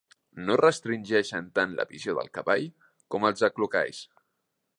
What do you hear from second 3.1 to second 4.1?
com els aclucalls.